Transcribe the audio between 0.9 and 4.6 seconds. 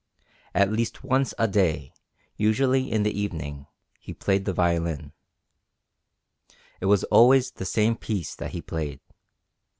once a day, usually in the evening, he played the